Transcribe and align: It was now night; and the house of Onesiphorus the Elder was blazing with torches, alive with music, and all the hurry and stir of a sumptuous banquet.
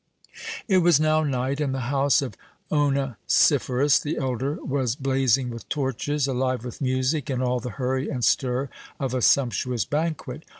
It 0.67 0.79
was 0.79 0.99
now 0.99 1.21
night; 1.21 1.61
and 1.61 1.75
the 1.75 1.81
house 1.91 2.23
of 2.23 2.33
Onesiphorus 2.71 3.99
the 3.99 4.17
Elder 4.17 4.55
was 4.63 4.95
blazing 4.95 5.51
with 5.51 5.69
torches, 5.69 6.25
alive 6.27 6.65
with 6.65 6.81
music, 6.81 7.29
and 7.29 7.43
all 7.43 7.59
the 7.59 7.69
hurry 7.77 8.09
and 8.09 8.25
stir 8.25 8.67
of 8.99 9.13
a 9.13 9.21
sumptuous 9.21 9.85
banquet. 9.85 10.43